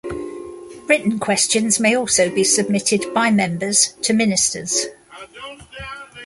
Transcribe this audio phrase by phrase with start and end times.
[0.87, 4.85] Written questions may also be submitted by members to ministers.